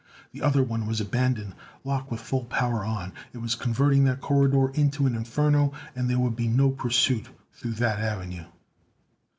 [0.31, 1.53] The other one was abandoned,
[1.83, 3.13] locked with full power on.
[3.33, 7.73] It was converting that corridor into an inferno, and there would be no pursuit through
[7.73, 8.45] that avenue.